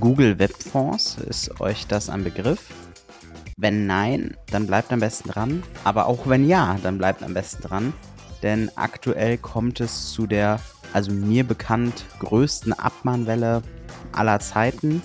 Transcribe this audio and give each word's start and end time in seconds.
Google 0.00 0.38
Webfonds, 0.38 1.18
ist 1.18 1.60
euch 1.60 1.86
das 1.86 2.10
ein 2.10 2.24
Begriff? 2.24 2.72
Wenn 3.56 3.86
nein, 3.86 4.36
dann 4.50 4.66
bleibt 4.66 4.92
am 4.92 5.00
besten 5.00 5.28
dran. 5.28 5.62
Aber 5.84 6.06
auch 6.06 6.26
wenn 6.26 6.46
ja, 6.46 6.76
dann 6.82 6.98
bleibt 6.98 7.22
am 7.22 7.34
besten 7.34 7.62
dran. 7.62 7.92
Denn 8.42 8.70
aktuell 8.76 9.38
kommt 9.38 9.80
es 9.80 10.10
zu 10.10 10.26
der, 10.26 10.60
also 10.92 11.12
mir 11.12 11.44
bekannt, 11.44 12.04
größten 12.18 12.72
Abmahnwelle 12.72 13.62
aller 14.12 14.40
Zeiten. 14.40 15.02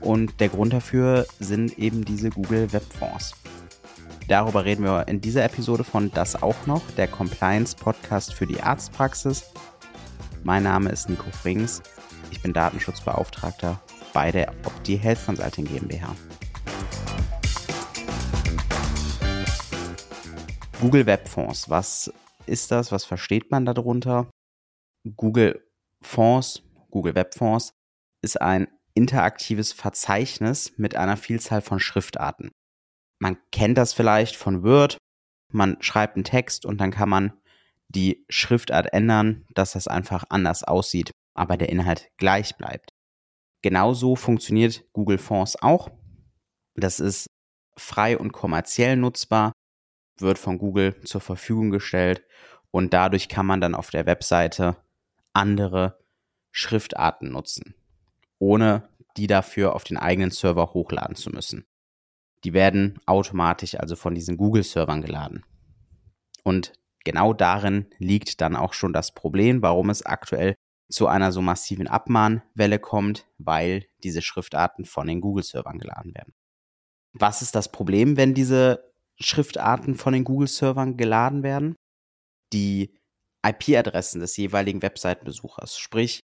Und 0.00 0.40
der 0.40 0.48
Grund 0.48 0.72
dafür 0.72 1.26
sind 1.38 1.78
eben 1.78 2.04
diese 2.04 2.30
Google 2.30 2.72
Webfonds. 2.72 3.34
Darüber 4.28 4.64
reden 4.64 4.84
wir 4.84 5.06
in 5.06 5.20
dieser 5.20 5.44
Episode 5.44 5.84
von 5.84 6.10
Das 6.10 6.42
auch 6.42 6.66
noch, 6.66 6.82
der 6.96 7.08
Compliance 7.08 7.76
Podcast 7.76 8.34
für 8.34 8.46
die 8.46 8.60
Arztpraxis. 8.60 9.44
Mein 10.42 10.64
Name 10.64 10.90
ist 10.90 11.08
Nico 11.08 11.30
Frings. 11.30 11.82
Ich 12.30 12.42
bin 12.42 12.52
Datenschutzbeauftragter 12.52 13.80
bei 14.14 14.30
der 14.30 14.48
Opti 14.64 14.96
Health 14.96 15.26
Consulting 15.26 15.66
GmbH. 15.66 16.16
Google 20.80 21.04
Webfonds, 21.04 21.68
was 21.68 22.12
ist 22.46 22.70
das? 22.70 22.92
Was 22.92 23.04
versteht 23.04 23.50
man 23.50 23.66
darunter? 23.66 24.30
Google 25.16 25.68
Fonds, 26.00 26.62
Google 26.90 27.14
Webfonds 27.14 27.72
ist 28.22 28.40
ein 28.40 28.68
interaktives 28.94 29.72
Verzeichnis 29.72 30.72
mit 30.76 30.94
einer 30.94 31.16
Vielzahl 31.16 31.60
von 31.60 31.80
Schriftarten. 31.80 32.52
Man 33.18 33.36
kennt 33.50 33.76
das 33.76 33.92
vielleicht 33.92 34.36
von 34.36 34.62
Word. 34.62 34.96
Man 35.52 35.76
schreibt 35.80 36.16
einen 36.16 36.24
Text 36.24 36.64
und 36.64 36.80
dann 36.80 36.92
kann 36.92 37.08
man 37.08 37.32
die 37.88 38.24
Schriftart 38.28 38.92
ändern, 38.92 39.44
dass 39.54 39.72
das 39.72 39.88
einfach 39.88 40.24
anders 40.28 40.62
aussieht, 40.62 41.10
aber 41.34 41.56
der 41.56 41.68
Inhalt 41.68 42.08
gleich 42.16 42.56
bleibt. 42.56 42.93
Genauso 43.64 44.14
funktioniert 44.14 44.84
Google 44.92 45.16
Fonts 45.16 45.56
auch. 45.56 45.90
Das 46.74 47.00
ist 47.00 47.30
frei 47.78 48.18
und 48.18 48.30
kommerziell 48.30 48.94
nutzbar, 48.94 49.54
wird 50.18 50.38
von 50.38 50.58
Google 50.58 51.00
zur 51.04 51.22
Verfügung 51.22 51.70
gestellt 51.70 52.26
und 52.70 52.92
dadurch 52.92 53.30
kann 53.30 53.46
man 53.46 53.62
dann 53.62 53.74
auf 53.74 53.88
der 53.88 54.04
Webseite 54.04 54.76
andere 55.32 55.98
Schriftarten 56.52 57.32
nutzen, 57.32 57.74
ohne 58.38 58.86
die 59.16 59.28
dafür 59.28 59.74
auf 59.74 59.84
den 59.84 59.96
eigenen 59.96 60.30
Server 60.30 60.74
hochladen 60.74 61.16
zu 61.16 61.30
müssen. 61.30 61.64
Die 62.44 62.52
werden 62.52 63.00
automatisch 63.06 63.76
also 63.76 63.96
von 63.96 64.14
diesen 64.14 64.36
Google-Servern 64.36 65.00
geladen. 65.00 65.42
Und 66.42 66.74
genau 67.02 67.32
darin 67.32 67.86
liegt 67.96 68.42
dann 68.42 68.56
auch 68.56 68.74
schon 68.74 68.92
das 68.92 69.14
Problem, 69.14 69.62
warum 69.62 69.88
es 69.88 70.04
aktuell 70.04 70.54
zu 70.88 71.06
einer 71.06 71.32
so 71.32 71.40
massiven 71.40 71.86
Abmahnwelle 71.86 72.78
kommt, 72.78 73.26
weil 73.38 73.86
diese 74.02 74.22
Schriftarten 74.22 74.84
von 74.84 75.06
den 75.06 75.20
Google-Servern 75.20 75.78
geladen 75.78 76.14
werden. 76.14 76.34
Was 77.12 77.42
ist 77.42 77.54
das 77.54 77.70
Problem, 77.70 78.16
wenn 78.16 78.34
diese 78.34 78.92
Schriftarten 79.20 79.94
von 79.94 80.12
den 80.12 80.24
Google-Servern 80.24 80.96
geladen 80.96 81.42
werden? 81.42 81.74
Die 82.52 82.94
IP-Adressen 83.44 84.20
des 84.20 84.36
jeweiligen 84.36 84.82
Webseitenbesuchers. 84.82 85.78
Sprich, 85.78 86.20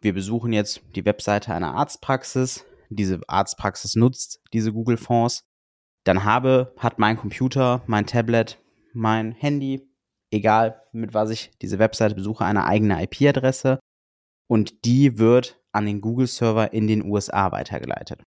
wir 0.00 0.12
besuchen 0.12 0.52
jetzt 0.52 0.82
die 0.94 1.04
Webseite 1.04 1.54
einer 1.54 1.74
Arztpraxis. 1.74 2.64
Diese 2.90 3.20
Arztpraxis 3.26 3.96
nutzt 3.96 4.40
diese 4.52 4.72
Google-Fonds. 4.72 5.42
Dann 6.04 6.24
habe, 6.24 6.74
hat 6.78 6.98
mein 6.98 7.16
Computer, 7.16 7.82
mein 7.86 8.06
Tablet, 8.06 8.58
mein 8.92 9.32
Handy, 9.32 9.88
egal 10.30 10.82
mit 10.92 11.14
was 11.14 11.30
ich 11.30 11.50
diese 11.62 11.78
Webseite 11.78 12.14
besuche, 12.14 12.44
eine 12.44 12.64
eigene 12.64 13.02
IP-Adresse 13.02 13.78
und 14.48 14.84
die 14.84 15.18
wird 15.18 15.60
an 15.72 15.86
den 15.86 16.00
Google-Server 16.00 16.72
in 16.72 16.86
den 16.86 17.04
USA 17.04 17.52
weitergeleitet. 17.52 18.22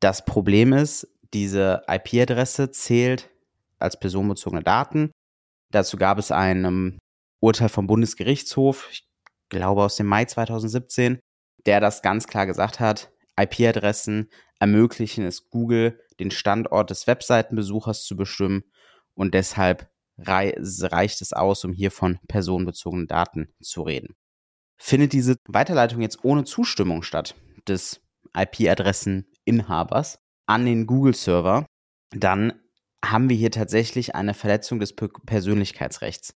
Das 0.00 0.24
Problem 0.24 0.72
ist, 0.72 1.08
diese 1.32 1.82
IP-Adresse 1.88 2.70
zählt 2.70 3.30
als 3.78 3.98
personenbezogene 3.98 4.62
Daten. 4.62 5.10
Dazu 5.70 5.96
gab 5.96 6.18
es 6.18 6.30
ein 6.30 6.64
um, 6.64 6.98
Urteil 7.40 7.68
vom 7.68 7.86
Bundesgerichtshof, 7.86 8.88
ich 8.90 9.08
glaube 9.48 9.82
aus 9.82 9.96
dem 9.96 10.06
Mai 10.06 10.24
2017, 10.24 11.18
der 11.64 11.80
das 11.80 12.02
ganz 12.02 12.26
klar 12.26 12.46
gesagt 12.46 12.80
hat, 12.80 13.10
IP-Adressen 13.38 14.30
ermöglichen 14.58 15.24
es 15.24 15.50
Google, 15.50 16.00
den 16.18 16.30
Standort 16.30 16.90
des 16.90 17.06
Webseitenbesuchers 17.06 18.04
zu 18.04 18.16
bestimmen 18.16 18.64
und 19.14 19.34
deshalb 19.34 19.90
reicht 20.18 21.20
es 21.20 21.32
aus, 21.32 21.64
um 21.64 21.72
hier 21.72 21.90
von 21.90 22.18
personenbezogenen 22.26 23.06
Daten 23.06 23.52
zu 23.60 23.82
reden. 23.82 24.16
Findet 24.78 25.12
diese 25.12 25.36
Weiterleitung 25.48 26.00
jetzt 26.02 26.24
ohne 26.24 26.44
Zustimmung 26.44 27.02
statt 27.02 27.34
des 27.66 28.00
IP-Adresseninhabers 28.36 30.18
an 30.46 30.66
den 30.66 30.86
Google-Server, 30.86 31.66
dann 32.10 32.52
haben 33.04 33.28
wir 33.28 33.36
hier 33.36 33.50
tatsächlich 33.50 34.14
eine 34.14 34.34
Verletzung 34.34 34.78
des 34.78 34.94
Persönlichkeitsrechts. 34.94 36.34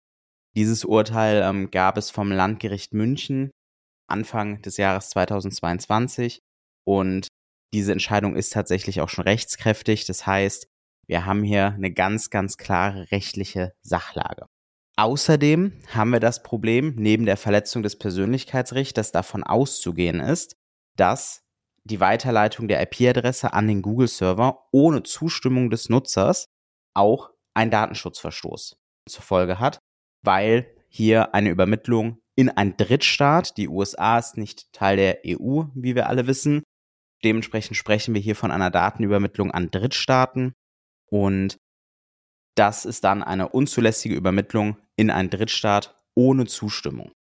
Dieses 0.55 0.83
Urteil 0.83 1.41
ähm, 1.43 1.71
gab 1.71 1.97
es 1.97 2.09
vom 2.09 2.31
Landgericht 2.31 2.93
München 2.93 3.51
Anfang 4.07 4.61
des 4.61 4.77
Jahres 4.77 5.09
2022 5.11 6.41
und 6.85 7.27
diese 7.73 7.91
Entscheidung 7.91 8.35
ist 8.35 8.51
tatsächlich 8.51 9.01
auch 9.01 9.09
schon 9.09 9.25
rechtskräftig. 9.25 10.05
Das 10.05 10.25
heißt, 10.25 10.67
wir 11.07 11.25
haben 11.25 11.43
hier 11.43 11.73
eine 11.73 11.91
ganz, 11.91 12.29
ganz 12.31 12.57
klare 12.57 13.11
rechtliche 13.11 13.73
Sachlage. 13.81 14.47
Außerdem 14.99 15.71
haben 15.87 16.09
wir 16.09 16.19
das 16.19 16.43
Problem, 16.43 16.93
neben 16.97 17.25
der 17.25 17.37
Verletzung 17.37 17.83
des 17.83 17.97
Persönlichkeitsrechts, 17.97 19.13
davon 19.13 19.45
auszugehen 19.45 20.19
ist, 20.19 20.57
dass 20.97 21.45
die 21.85 22.01
Weiterleitung 22.01 22.67
der 22.67 22.81
IP-Adresse 22.81 23.53
an 23.53 23.69
den 23.69 23.81
Google-Server 23.81 24.67
ohne 24.73 25.03
Zustimmung 25.03 25.69
des 25.69 25.87
Nutzers 25.87 26.47
auch 26.93 27.29
einen 27.53 27.71
Datenschutzverstoß 27.71 28.77
zur 29.07 29.23
Folge 29.23 29.57
hat, 29.57 29.79
weil 30.21 30.75
hier 30.89 31.33
eine 31.33 31.49
Übermittlung 31.49 32.17
in 32.35 32.49
einen 32.49 32.75
Drittstaat, 32.75 33.55
die 33.55 33.69
USA 33.69 34.19
ist 34.19 34.35
nicht 34.35 34.73
Teil 34.73 34.97
der 34.97 35.19
EU, 35.25 35.63
wie 35.75 35.95
wir 35.95 36.09
alle 36.09 36.27
wissen. 36.27 36.61
Dementsprechend 37.23 37.77
sprechen 37.77 38.13
wir 38.13 38.21
hier 38.21 38.35
von 38.35 38.51
einer 38.51 38.69
Datenübermittlung 38.69 39.51
an 39.51 39.71
Drittstaaten 39.71 40.51
und 41.05 41.57
das 42.59 42.83
ist 42.83 43.05
dann 43.05 43.23
eine 43.23 43.47
unzulässige 43.47 44.15
Übermittlung 44.15 44.75
in 44.97 45.09
einen 45.09 45.29
Drittstaat 45.29 45.97
ohne 46.13 46.45
Zustimmung. 46.45 47.13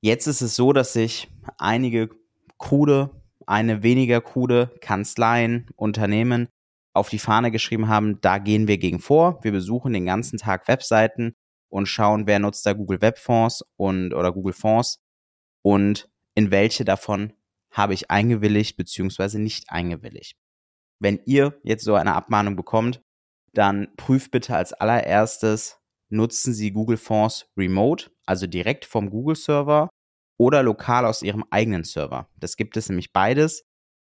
Jetzt 0.00 0.26
ist 0.26 0.40
es 0.40 0.56
so, 0.56 0.72
dass 0.72 0.92
sich 0.92 1.30
einige 1.56 2.10
krude, 2.58 3.10
eine 3.46 3.84
weniger 3.84 4.20
krude 4.20 4.72
Kanzleien, 4.80 5.68
Unternehmen 5.76 6.48
auf 6.94 7.08
die 7.10 7.20
Fahne 7.20 7.52
geschrieben 7.52 7.86
haben, 7.86 8.20
da 8.20 8.38
gehen 8.38 8.66
wir 8.66 8.76
gegen 8.76 8.98
vor. 8.98 9.38
Wir 9.42 9.52
besuchen 9.52 9.92
den 9.92 10.04
ganzen 10.04 10.36
Tag 10.36 10.66
Webseiten 10.66 11.36
und 11.68 11.86
schauen, 11.86 12.26
wer 12.26 12.40
nutzt 12.40 12.66
da 12.66 12.72
Google 12.72 13.00
Webfonds 13.00 13.64
und 13.76 14.12
oder 14.12 14.32
Google 14.32 14.52
Fonds 14.52 14.98
und 15.62 16.10
in 16.34 16.50
welche 16.50 16.84
davon 16.84 17.32
habe 17.70 17.94
ich 17.94 18.10
eingewilligt 18.10 18.76
bzw. 18.76 19.38
nicht 19.38 19.70
eingewilligt. 19.70 20.36
Wenn 20.98 21.20
ihr 21.24 21.58
jetzt 21.62 21.84
so 21.84 21.94
eine 21.94 22.14
Abmahnung 22.14 22.56
bekommt, 22.56 23.00
dann 23.54 23.88
prüft 23.96 24.30
bitte 24.30 24.56
als 24.56 24.72
allererstes, 24.72 25.78
nutzen 26.08 26.52
Sie 26.54 26.72
Google 26.72 26.96
Fonds 26.96 27.50
remote, 27.56 28.10
also 28.26 28.46
direkt 28.46 28.84
vom 28.84 29.10
Google 29.10 29.36
Server 29.36 29.88
oder 30.38 30.62
lokal 30.62 31.06
aus 31.06 31.22
Ihrem 31.22 31.44
eigenen 31.50 31.84
Server. 31.84 32.28
Das 32.36 32.56
gibt 32.56 32.76
es 32.76 32.88
nämlich 32.88 33.12
beides. 33.12 33.64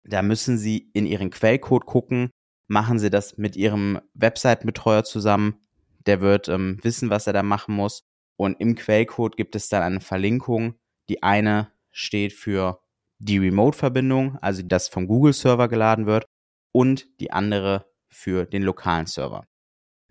Da 0.04 0.22
müssen 0.22 0.58
Sie 0.58 0.90
in 0.92 1.06
Ihren 1.06 1.30
Quellcode 1.30 1.86
gucken, 1.86 2.30
machen 2.68 2.98
Sie 2.98 3.10
das 3.10 3.36
mit 3.36 3.56
Ihrem 3.56 4.00
Webseitenbetreuer 4.14 5.04
zusammen. 5.04 5.66
Der 6.06 6.20
wird 6.20 6.48
ähm, 6.48 6.78
wissen, 6.82 7.10
was 7.10 7.26
er 7.26 7.32
da 7.32 7.42
machen 7.42 7.74
muss. 7.74 8.02
Und 8.36 8.60
im 8.60 8.74
Quellcode 8.74 9.36
gibt 9.36 9.56
es 9.56 9.68
dann 9.68 9.82
eine 9.82 10.00
Verlinkung. 10.00 10.74
Die 11.08 11.22
eine 11.22 11.72
steht 11.90 12.32
für 12.32 12.80
die 13.18 13.38
Remote-Verbindung, 13.38 14.38
also 14.38 14.62
das 14.62 14.88
vom 14.88 15.06
Google-Server 15.06 15.68
geladen 15.68 16.06
wird, 16.06 16.26
und 16.72 17.06
die 17.20 17.30
andere 17.30 17.86
für 18.14 18.46
den 18.46 18.62
lokalen 18.62 19.06
Server. 19.06 19.44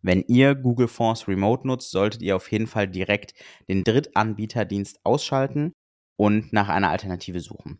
Wenn 0.02 0.22
ihr 0.28 0.56
Google 0.56 0.90
Fonts 0.90 1.28
Remote 1.28 1.66
nutzt, 1.66 1.92
solltet 1.92 2.22
ihr 2.22 2.36
auf 2.36 2.52
jeden 2.52 2.68
Fall 2.68 2.88
direkt 2.88 3.34
den 3.70 3.84
Drittanbieterdienst 3.84 5.00
ausschalten 5.06 5.72
und 6.18 6.52
nach 6.52 6.68
einer 6.68 6.90
Alternative 6.90 7.40
suchen. 7.40 7.80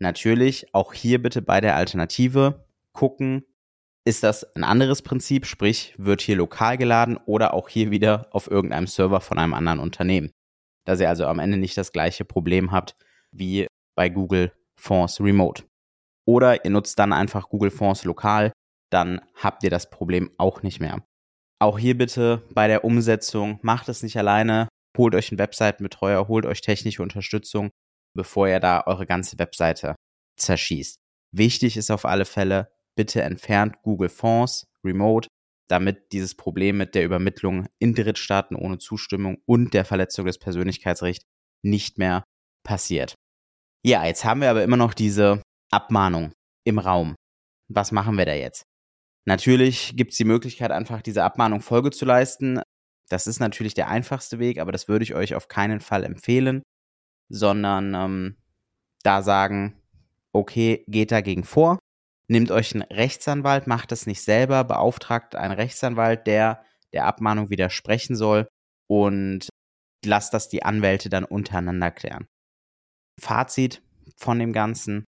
Natürlich 0.00 0.74
auch 0.74 0.94
hier 0.94 1.22
bitte 1.22 1.42
bei 1.42 1.60
der 1.60 1.76
Alternative 1.76 2.66
gucken, 2.92 3.44
ist 4.06 4.22
das 4.22 4.44
ein 4.54 4.64
anderes 4.64 5.02
Prinzip, 5.02 5.46
sprich 5.46 5.94
wird 5.98 6.22
hier 6.22 6.36
lokal 6.36 6.78
geladen 6.78 7.18
oder 7.26 7.54
auch 7.54 7.68
hier 7.68 7.90
wieder 7.90 8.28
auf 8.30 8.50
irgendeinem 8.50 8.86
Server 8.86 9.20
von 9.20 9.38
einem 9.38 9.52
anderen 9.52 9.80
Unternehmen. 9.80 10.30
Dass 10.86 11.00
ihr 11.00 11.08
also 11.08 11.26
am 11.26 11.40
Ende 11.40 11.58
nicht 11.58 11.76
das 11.76 11.92
gleiche 11.92 12.24
Problem 12.24 12.70
habt 12.70 12.96
wie 13.32 13.66
bei 13.96 14.08
Google 14.08 14.52
Fonts 14.78 15.20
Remote. 15.20 15.64
Oder 16.24 16.64
ihr 16.64 16.70
nutzt 16.70 16.98
dann 16.98 17.12
einfach 17.12 17.48
Google 17.48 17.70
Fonts 17.70 18.04
lokal, 18.04 18.52
dann 18.90 19.20
habt 19.34 19.62
ihr 19.64 19.70
das 19.70 19.90
Problem 19.90 20.30
auch 20.38 20.62
nicht 20.62 20.80
mehr. 20.80 21.04
Auch 21.58 21.78
hier 21.78 21.96
bitte 21.96 22.42
bei 22.50 22.68
der 22.68 22.84
Umsetzung, 22.84 23.58
macht 23.62 23.88
es 23.88 24.02
nicht 24.02 24.18
alleine, 24.18 24.68
holt 24.96 25.14
euch 25.14 25.30
einen 25.30 25.38
Webseitenbetreuer, 25.38 26.28
holt 26.28 26.46
euch 26.46 26.60
technische 26.60 27.02
Unterstützung, 27.02 27.70
bevor 28.14 28.48
ihr 28.48 28.60
da 28.60 28.84
eure 28.86 29.06
ganze 29.06 29.38
Webseite 29.38 29.94
zerschießt. 30.38 30.98
Wichtig 31.32 31.76
ist 31.76 31.90
auf 31.90 32.04
alle 32.04 32.24
Fälle, 32.24 32.70
bitte 32.96 33.22
entfernt 33.22 33.76
Google 33.82 34.08
Fonds 34.08 34.64
remote, 34.84 35.28
damit 35.68 36.12
dieses 36.12 36.34
Problem 36.34 36.76
mit 36.76 36.94
der 36.94 37.04
Übermittlung 37.04 37.66
in 37.78 37.94
Drittstaaten 37.94 38.56
ohne 38.56 38.78
Zustimmung 38.78 39.38
und 39.46 39.74
der 39.74 39.84
Verletzung 39.84 40.26
des 40.26 40.38
Persönlichkeitsrechts 40.38 41.24
nicht 41.62 41.98
mehr 41.98 42.22
passiert. 42.64 43.14
Ja, 43.84 44.04
jetzt 44.04 44.24
haben 44.24 44.40
wir 44.40 44.50
aber 44.50 44.62
immer 44.62 44.76
noch 44.76 44.94
diese 44.94 45.42
Abmahnung 45.70 46.32
im 46.64 46.78
Raum. 46.78 47.14
Was 47.68 47.92
machen 47.92 48.16
wir 48.16 48.26
da 48.26 48.34
jetzt? 48.34 48.64
Natürlich 49.26 49.96
gibt 49.96 50.12
es 50.12 50.18
die 50.18 50.24
Möglichkeit, 50.24 50.70
einfach 50.70 51.02
diese 51.02 51.24
Abmahnung 51.24 51.60
Folge 51.60 51.90
zu 51.90 52.04
leisten. 52.04 52.60
Das 53.08 53.26
ist 53.26 53.40
natürlich 53.40 53.74
der 53.74 53.88
einfachste 53.88 54.38
Weg, 54.38 54.58
aber 54.58 54.72
das 54.72 54.88
würde 54.88 55.02
ich 55.02 55.14
euch 55.14 55.34
auf 55.34 55.48
keinen 55.48 55.80
Fall 55.80 56.04
empfehlen, 56.04 56.62
sondern 57.28 57.94
ähm, 57.94 58.36
da 59.02 59.22
sagen, 59.22 59.82
okay, 60.32 60.84
geht 60.88 61.10
dagegen 61.12 61.44
vor, 61.44 61.78
nehmt 62.28 62.50
euch 62.50 62.74
einen 62.74 62.82
Rechtsanwalt, 62.82 63.66
macht 63.66 63.92
es 63.92 64.06
nicht 64.06 64.22
selber, 64.22 64.64
beauftragt 64.64 65.34
einen 65.34 65.54
Rechtsanwalt, 65.54 66.26
der 66.26 66.64
der 66.92 67.06
Abmahnung 67.06 67.50
widersprechen 67.50 68.16
soll 68.16 68.48
und 68.88 69.48
lasst 70.04 70.32
das 70.34 70.48
die 70.48 70.62
Anwälte 70.62 71.08
dann 71.08 71.24
untereinander 71.24 71.90
klären. 71.90 72.26
Fazit 73.20 73.82
von 74.16 74.38
dem 74.38 74.52
Ganzen. 74.52 75.04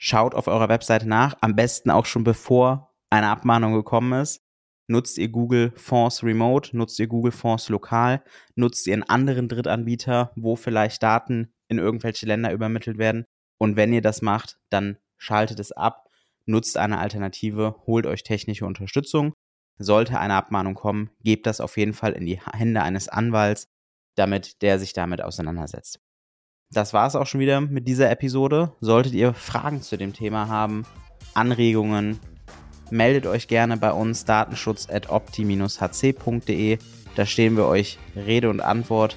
Schaut 0.00 0.34
auf 0.34 0.46
eurer 0.46 0.68
Webseite 0.68 1.08
nach, 1.08 1.36
am 1.40 1.56
besten 1.56 1.90
auch 1.90 2.06
schon 2.06 2.22
bevor 2.22 2.87
eine 3.10 3.28
Abmahnung 3.28 3.74
gekommen 3.74 4.20
ist. 4.20 4.42
Nutzt 4.86 5.18
ihr 5.18 5.28
Google 5.28 5.72
Fonds 5.76 6.22
Remote, 6.22 6.76
nutzt 6.76 6.98
ihr 6.98 7.08
Google 7.08 7.32
Fonds 7.32 7.68
lokal, 7.68 8.22
nutzt 8.54 8.86
ihr 8.86 8.94
einen 8.94 9.02
anderen 9.02 9.48
Drittanbieter, 9.48 10.32
wo 10.34 10.56
vielleicht 10.56 11.02
Daten 11.02 11.52
in 11.68 11.78
irgendwelche 11.78 12.24
Länder 12.24 12.52
übermittelt 12.52 12.96
werden. 12.96 13.26
Und 13.58 13.76
wenn 13.76 13.92
ihr 13.92 14.00
das 14.00 14.22
macht, 14.22 14.58
dann 14.70 14.96
schaltet 15.18 15.60
es 15.60 15.72
ab, 15.72 16.08
nutzt 16.46 16.78
eine 16.78 16.98
Alternative, 16.98 17.76
holt 17.86 18.06
euch 18.06 18.22
technische 18.22 18.64
Unterstützung. 18.64 19.34
Sollte 19.78 20.18
eine 20.18 20.34
Abmahnung 20.34 20.74
kommen, 20.74 21.10
gebt 21.22 21.46
das 21.46 21.60
auf 21.60 21.76
jeden 21.76 21.92
Fall 21.92 22.12
in 22.12 22.26
die 22.26 22.40
Hände 22.40 22.82
eines 22.82 23.08
Anwalts, 23.08 23.68
damit 24.16 24.62
der 24.62 24.78
sich 24.78 24.92
damit 24.92 25.22
auseinandersetzt. 25.22 26.00
Das 26.70 26.92
war 26.92 27.06
es 27.06 27.14
auch 27.14 27.26
schon 27.26 27.40
wieder 27.40 27.60
mit 27.60 27.86
dieser 27.86 28.10
Episode. 28.10 28.72
Solltet 28.80 29.14
ihr 29.14 29.34
Fragen 29.34 29.80
zu 29.80 29.96
dem 29.96 30.12
Thema 30.12 30.48
haben, 30.48 30.84
Anregungen, 31.34 32.18
meldet 32.92 33.26
euch 33.26 33.48
gerne 33.48 33.76
bei 33.76 33.90
uns 33.92 34.24
datenschutz.opti-hc.de. 34.24 36.78
Da 37.14 37.26
stehen 37.26 37.56
wir 37.56 37.66
euch 37.66 37.98
Rede 38.14 38.48
und 38.50 38.60
Antwort. 38.60 39.16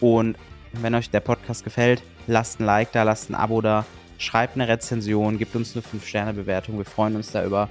Und 0.00 0.36
wenn 0.72 0.94
euch 0.94 1.10
der 1.10 1.20
Podcast 1.20 1.64
gefällt, 1.64 2.02
lasst 2.26 2.60
ein 2.60 2.66
Like 2.66 2.92
da, 2.92 3.02
lasst 3.02 3.30
ein 3.30 3.34
Abo 3.34 3.60
da, 3.60 3.84
schreibt 4.18 4.56
eine 4.56 4.68
Rezension, 4.68 5.38
gebt 5.38 5.56
uns 5.56 5.74
eine 5.74 5.82
5-Sterne-Bewertung. 5.82 6.78
Wir 6.78 6.84
freuen 6.84 7.16
uns 7.16 7.32
da 7.32 7.44
über 7.44 7.68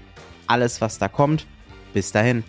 alles, 0.47 0.81
was 0.81 0.97
da 0.97 1.07
kommt. 1.07 1.45
Bis 1.93 2.11
dahin. 2.11 2.43